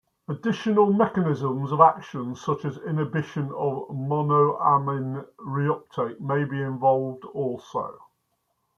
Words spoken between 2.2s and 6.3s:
such as inhibition of monoamine reuptake